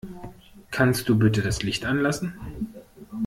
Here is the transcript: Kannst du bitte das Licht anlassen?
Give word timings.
Kannst 0.71 1.07
du 1.09 1.15
bitte 1.19 1.43
das 1.43 1.61
Licht 1.61 1.85
anlassen? 1.85 2.33